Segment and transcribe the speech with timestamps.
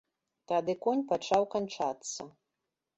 [0.51, 2.21] Тады конь пачаў канчацца.